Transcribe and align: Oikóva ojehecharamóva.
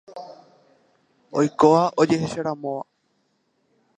Oikóva 1.39 1.83
ojehecharamóva. 2.01 2.83